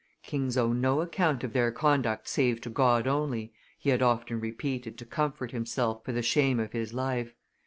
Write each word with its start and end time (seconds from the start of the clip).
"Kings 0.23 0.57
owe 0.57 0.73
no 0.73 1.01
account 1.01 1.43
of 1.43 1.53
their 1.53 1.71
conduct 1.71 2.27
save 2.27 2.59
to 2.61 2.71
God 2.71 3.05
only," 3.05 3.53
he 3.77 3.91
had 3.91 4.01
often 4.01 4.39
repeated 4.39 4.97
to 4.97 5.05
comfort 5.05 5.51
himself 5.51 6.03
for 6.03 6.11
the 6.11 6.23
shame 6.23 6.59
of 6.59 6.71
his 6.71 6.91
life. 6.91 7.35